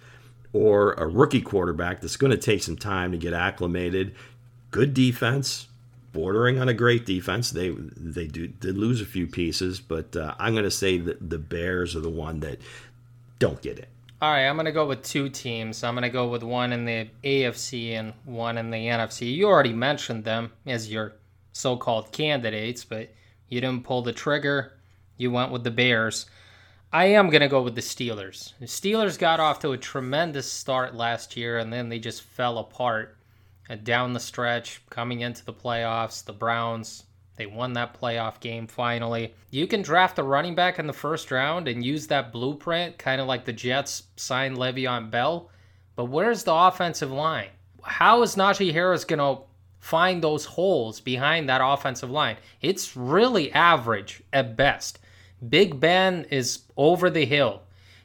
[0.57, 4.15] or a rookie quarterback that's going to take some time to get acclimated.
[4.71, 5.69] Good defense,
[6.15, 7.51] bordering on a great defense.
[7.51, 11.29] They they do did lose a few pieces, but uh, I'm going to say that
[11.29, 12.59] the Bears are the one that
[13.39, 13.89] don't get it.
[14.23, 15.85] All right, I'm going to go with two teams.
[15.85, 19.35] I'm going to go with one in the AFC and one in the NFC.
[19.35, 21.17] You already mentioned them as your
[21.53, 23.13] so-called candidates, but
[23.51, 24.73] you didn't pull the trigger.
[25.19, 26.25] You went with the Bears.
[26.97, 28.55] I am going to go with the Steelers.
[28.59, 32.57] The Steelers got off to a tremendous start last year and then they just fell
[32.57, 33.19] apart
[33.69, 36.25] uh, down the stretch coming into the playoffs.
[36.25, 37.05] The Browns,
[37.37, 39.35] they won that playoff game finally.
[39.51, 43.21] You can draft a running back in the first round and use that blueprint, kind
[43.21, 45.51] of like the Jets signed Le'Veon Bell.
[45.97, 47.51] But where's the offensive line?
[47.83, 49.43] How is Najee Harris going to
[49.81, 52.39] find those holes behind that offensive line?
[52.63, 54.99] It's really average at best.
[55.49, 57.63] Big Ben is over the hill.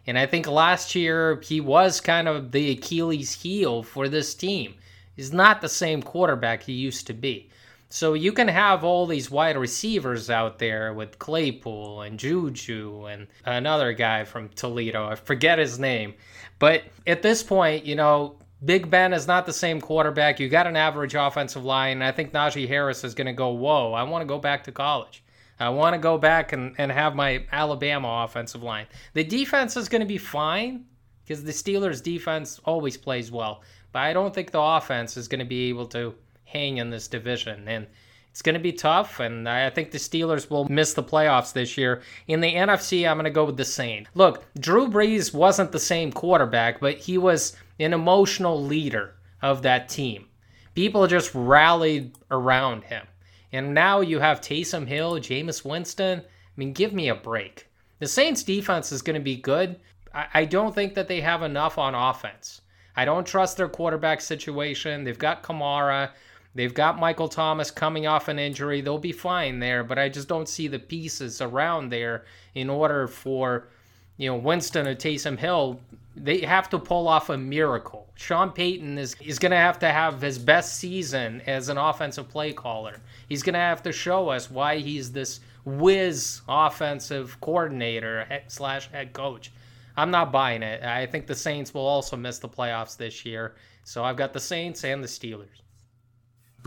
[0.07, 4.75] And I think last year he was kind of the Achilles heel for this team.
[5.15, 7.49] He's not the same quarterback he used to be.
[7.89, 13.27] So you can have all these wide receivers out there with Claypool and Juju and
[13.43, 15.07] another guy from Toledo.
[15.07, 16.13] I forget his name.
[16.57, 20.39] But at this point, you know, Big Ben is not the same quarterback.
[20.39, 21.97] You got an average offensive line.
[21.97, 24.63] And I think Najee Harris is going to go, whoa, I want to go back
[24.63, 25.21] to college.
[25.62, 28.88] I want to go back and, and have my Alabama offensive line.
[29.13, 30.86] The defense is going to be fine
[31.24, 35.39] because the Steelers' defense always plays well, but I don't think the offense is going
[35.39, 37.67] to be able to hang in this division.
[37.67, 37.88] And
[38.32, 41.78] It's going to be tough, and I think the Steelers will miss the playoffs this
[41.78, 42.01] year.
[42.28, 44.07] In the NFC, I'm going to go with the same.
[44.16, 49.89] Look, Drew Brees wasn't the same quarterback, but he was an emotional leader of that
[49.89, 50.28] team.
[50.76, 53.05] People just rallied around him.
[53.54, 56.20] And now you have Taysom Hill, Jameis Winston.
[56.20, 56.24] I
[56.56, 57.68] mean, give me a break.
[57.99, 59.80] The Saints defense is going to be good.
[60.14, 62.62] I don't think that they have enough on offense.
[62.97, 65.04] I don't trust their quarterback situation.
[65.04, 66.12] They've got Kamara.
[66.54, 68.82] They've got Michael Thomas coming off an injury.
[68.82, 72.26] They'll be fine there, but I just don't see the pieces around there
[72.56, 73.70] in order for,
[74.18, 75.80] you know, Winston or Taysom Hill.
[76.16, 78.09] They have to pull off a miracle.
[78.16, 82.28] Sean Payton is, is going to have to have his best season as an offensive
[82.28, 82.97] play caller.
[83.30, 89.14] He's going to have to show us why he's this whiz offensive coordinator slash head
[89.14, 89.51] coach.
[89.95, 90.84] I'm not buying it.
[90.84, 93.55] I think the Saints will also miss the playoffs this year.
[93.84, 95.62] So I've got the Saints and the Steelers.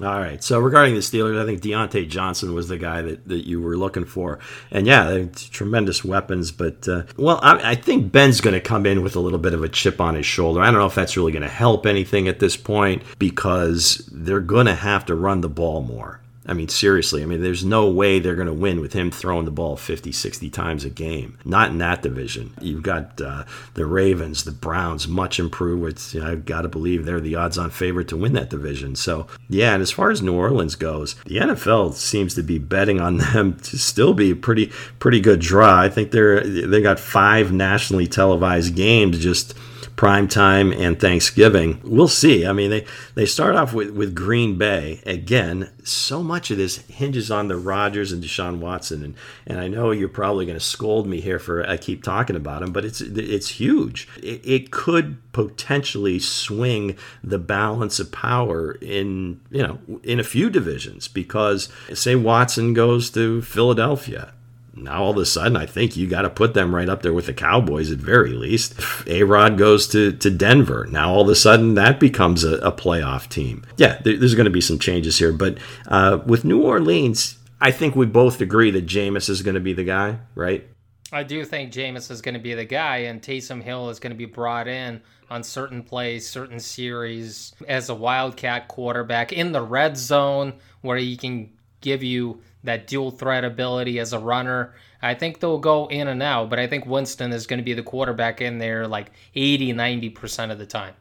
[0.02, 0.42] All right.
[0.42, 3.76] So regarding the Steelers, I think Diontae Johnson was the guy that, that you were
[3.76, 4.40] looking for.
[4.72, 6.50] And yeah, tremendous weapons.
[6.50, 9.54] But, uh, well, I, I, think Ben's going to come in with a little bit
[9.54, 10.60] of a chip on his shoulder.
[10.60, 14.40] I don't know if that's really going to help anything at this point because they're
[14.40, 16.20] going to have to run the ball more.
[16.46, 19.46] I mean, seriously, I mean, there's no way they're going to win with him throwing
[19.46, 21.38] the ball 50, 60 times a game.
[21.44, 22.52] Not in that division.
[22.60, 25.92] You've got uh, the Ravens, the Browns, much improved.
[25.92, 28.50] It's, you know, I've got to believe they're the odds on favorite to win that
[28.50, 28.94] division.
[28.94, 33.00] So, yeah, and as far as New Orleans goes, the NFL seems to be betting
[33.00, 34.66] on them to still be pretty,
[34.98, 35.80] pretty good draw.
[35.80, 39.54] I think they're, they got five nationally televised games just
[39.96, 41.80] prime time and Thanksgiving.
[41.84, 42.46] We'll see.
[42.46, 45.00] I mean, they, they start off with, with Green Bay.
[45.06, 49.04] Again, so much of this hinges on the Rodgers and Deshaun Watson.
[49.04, 49.14] And,
[49.46, 52.62] and I know you're probably going to scold me here for I keep talking about
[52.62, 54.08] him, but it's it's huge.
[54.22, 60.48] It, it could potentially swing the balance of power in you know in a few
[60.48, 64.33] divisions because say Watson goes to Philadelphia
[64.76, 67.12] now all of a sudden I think you got to put them right up there
[67.12, 68.74] with the Cowboys at very least.
[69.06, 70.86] A Rod goes to, to Denver.
[70.90, 73.64] Now all of a sudden that becomes a, a playoff team.
[73.76, 75.58] Yeah, there, there's going to be some changes here, but
[75.88, 79.72] uh, with New Orleans, I think we both agree that Jameis is going to be
[79.72, 80.68] the guy, right?
[81.12, 84.10] I do think Jameis is going to be the guy, and Taysom Hill is going
[84.10, 85.00] to be brought in
[85.30, 91.16] on certain plays, certain series as a wildcat quarterback in the red zone where he
[91.16, 94.74] can give you that dual threat ability as a runner.
[95.00, 97.74] I think they'll go in and out, but I think Winston is going to be
[97.74, 100.94] the quarterback in there like 80, 90% of the time.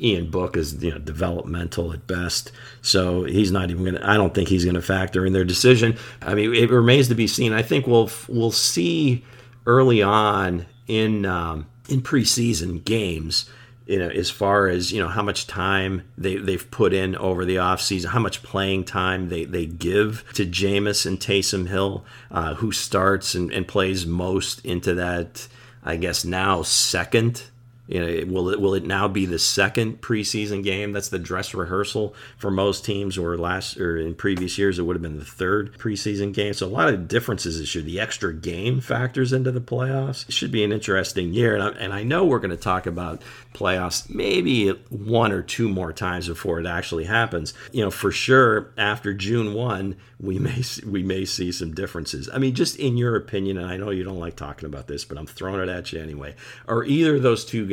[0.00, 2.50] Ian Book is you know developmental at best,
[2.82, 4.08] so he's not even going to.
[4.08, 5.96] I don't think he's going to factor in their decision.
[6.20, 7.52] I mean, it remains to be seen.
[7.52, 9.24] I think we'll we'll see
[9.66, 13.48] early on in um, in preseason games
[13.86, 17.44] you know, as far as you know how much time they they've put in over
[17.44, 22.54] the offseason, how much playing time they, they give to Jameis and Taysom Hill, uh,
[22.54, 25.46] who starts and, and plays most into that,
[25.82, 27.42] I guess now second
[27.86, 30.92] you know, will it will it now be the second preseason game?
[30.92, 34.96] That's the dress rehearsal for most teams, or last or in previous years it would
[34.96, 36.54] have been the third preseason game.
[36.54, 37.84] So a lot of differences this year.
[37.84, 40.26] The extra game factors into the playoffs.
[40.28, 42.86] It should be an interesting year, and I, and I know we're going to talk
[42.86, 43.20] about
[43.52, 47.52] playoffs maybe one or two more times before it actually happens.
[47.70, 52.30] You know, for sure after June one, we may we may see some differences.
[52.32, 55.04] I mean, just in your opinion, and I know you don't like talking about this,
[55.04, 56.34] but I'm throwing it at you anyway.
[56.66, 57.66] Are either of those two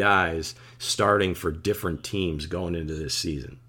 [0.78, 3.60] starting for different teams going into this season.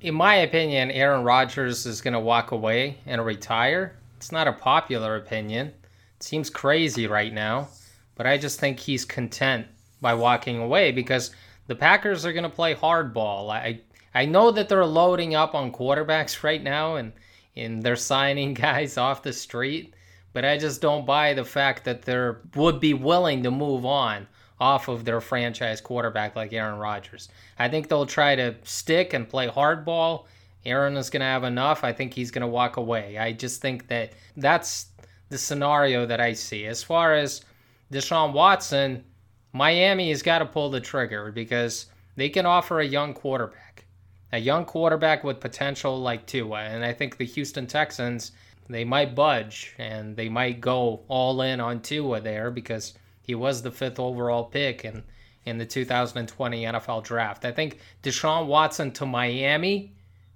[0.00, 3.96] In my opinion, Aaron Rodgers is going to walk away and retire.
[4.16, 5.68] It's not a popular opinion.
[5.68, 7.68] It seems crazy right now,
[8.14, 9.66] but I just think he's content
[10.00, 11.30] by walking away because
[11.66, 13.50] the Packers are going to play hardball.
[13.50, 13.80] I
[14.14, 17.12] I know that they're loading up on quarterbacks right now and
[17.56, 19.94] and they're signing guys off the street,
[20.32, 24.26] but I just don't buy the fact that they're would be willing to move on
[24.64, 27.28] off of their franchise quarterback like Aaron Rodgers.
[27.58, 30.24] I think they'll try to stick and play hardball.
[30.64, 31.84] Aaron is going to have enough.
[31.84, 33.18] I think he's going to walk away.
[33.18, 34.86] I just think that that's
[35.28, 36.64] the scenario that I see.
[36.64, 37.44] As far as
[37.92, 39.04] Deshaun Watson,
[39.52, 41.86] Miami has got to pull the trigger because
[42.16, 43.84] they can offer a young quarterback,
[44.32, 46.62] a young quarterback with potential like Tua.
[46.62, 48.32] And I think the Houston Texans,
[48.70, 52.94] they might budge and they might go all in on Tua there because
[53.24, 55.02] he was the fifth overall pick in,
[55.46, 57.44] in the 2020 NFL draft.
[57.44, 59.92] I think Deshaun Watson to Miami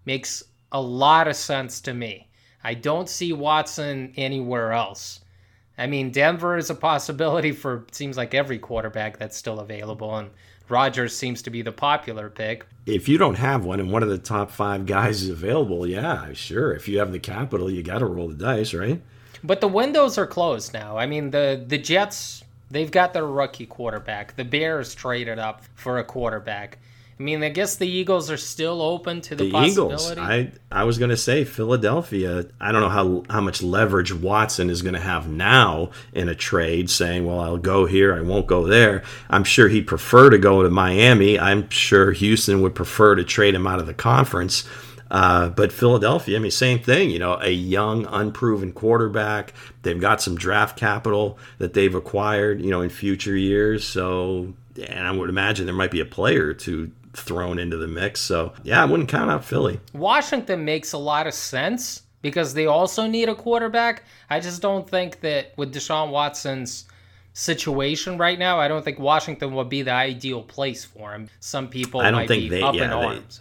[0.06, 2.28] makes a lot of sense to me.
[2.64, 5.20] I don't see Watson anywhere else.
[5.76, 10.30] I mean, Denver is a possibility for seems like every quarterback that's still available, and
[10.68, 12.66] Rodgers seems to be the popular pick.
[12.86, 16.32] If you don't have one and one of the top five guys is available, yeah,
[16.32, 16.72] sure.
[16.72, 19.00] If you have the capital, you got to roll the dice, right?
[19.44, 20.96] But the windows are closed now.
[20.96, 24.36] I mean, the the Jets they've got their rookie quarterback.
[24.36, 26.78] The Bears traded up for a quarterback.
[27.18, 30.16] I mean, I guess the Eagles are still open to the, the Eagles.
[30.16, 32.46] I I was going to say Philadelphia.
[32.60, 36.34] I don't know how how much leverage Watson is going to have now in a
[36.36, 40.38] trade, saying, "Well, I'll go here, I won't go there." I'm sure he'd prefer to
[40.38, 41.40] go to Miami.
[41.40, 44.64] I'm sure Houston would prefer to trade him out of the conference.
[45.10, 47.10] Uh, but Philadelphia, I mean, same thing.
[47.10, 49.54] You know, a young, unproven quarterback.
[49.82, 53.86] They've got some draft capital that they've acquired, you know, in future years.
[53.86, 54.54] So,
[54.88, 58.20] and I would imagine there might be a player to thrown into the mix.
[58.20, 59.80] So, yeah, I wouldn't count out Philly.
[59.92, 64.04] Washington makes a lot of sense because they also need a quarterback.
[64.28, 66.84] I just don't think that with Deshaun Watson's
[67.32, 71.28] situation right now, I don't think Washington would be the ideal place for him.
[71.40, 73.40] Some people I don't might think be they, up yeah, in they, arms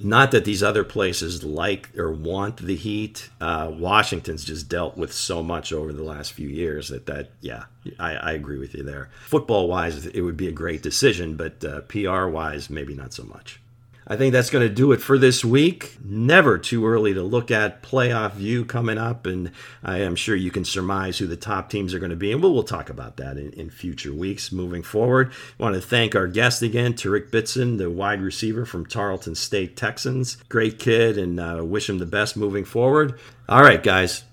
[0.00, 3.30] not that these other places like or want the heat.
[3.40, 7.64] Uh, Washington's just dealt with so much over the last few years that that yeah,
[7.98, 9.10] I, I agree with you there.
[9.26, 13.24] Football wise, it would be a great decision, but uh, PR wise, maybe not so
[13.24, 13.60] much.
[14.06, 15.96] I think that's going to do it for this week.
[16.04, 19.50] Never too early to look at playoff view coming up, and
[19.82, 22.42] I am sure you can surmise who the top teams are going to be, and
[22.42, 25.32] we'll, we'll talk about that in, in future weeks moving forward.
[25.58, 29.76] I want to thank our guest again, Tariq Bitson, the wide receiver from Tarleton State
[29.76, 30.36] Texans.
[30.48, 33.18] Great kid, and uh, wish him the best moving forward.
[33.48, 34.24] All right, guys,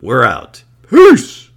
[0.00, 0.64] we're out.
[0.88, 1.50] Peace!